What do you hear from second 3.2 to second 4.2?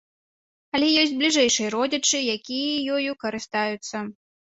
карыстаюцца.